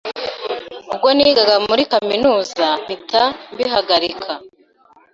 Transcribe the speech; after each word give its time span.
ubwo 0.91 1.07
nigaga 1.17 1.55
muri 1.67 1.83
kaminuza 1.91 2.65
mpita 2.83 3.23
mbihagarika, 3.53 4.31